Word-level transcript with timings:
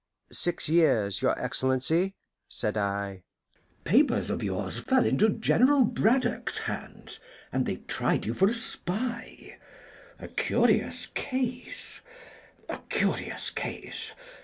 "Six 0.31 0.67
years, 0.67 1.21
your 1.21 1.39
Excellency," 1.39 2.15
said 2.47 2.75
I. 2.75 3.21
"Papers 3.83 4.31
of 4.31 4.41
yours 4.41 4.79
fell 4.79 5.05
into 5.05 5.29
General 5.29 5.83
Braddock's 5.83 6.57
hands, 6.57 7.19
and 7.51 7.67
they 7.67 7.75
tried 7.75 8.25
you 8.25 8.33
for 8.33 8.47
a 8.47 8.53
spy 8.55 9.59
a 10.17 10.27
curious 10.27 11.05
case 11.13 12.01
a 12.67 12.79
curious 12.89 13.51
case! 13.51 14.15